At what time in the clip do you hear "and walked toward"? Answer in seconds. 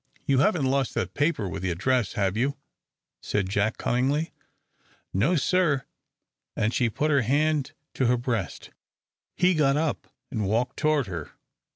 10.31-11.05